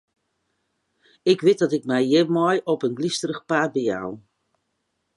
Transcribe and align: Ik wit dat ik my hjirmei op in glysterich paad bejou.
Ik 1.31 1.39
wit 1.47 1.59
dat 1.59 1.75
ik 1.77 1.83
my 1.89 2.01
hjirmei 2.09 2.55
op 2.73 2.81
in 2.87 2.97
glysterich 2.99 3.41
paad 3.49 3.71
bejou. 3.75 4.09